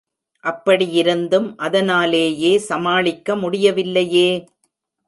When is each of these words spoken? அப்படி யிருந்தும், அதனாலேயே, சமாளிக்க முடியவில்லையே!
அப்படி 0.43 0.85
யிருந்தும், 0.93 1.55
அதனாலேயே, 1.57 2.57
சமாளிக்க 2.59 3.35
முடியவில்லையே! 3.35 4.29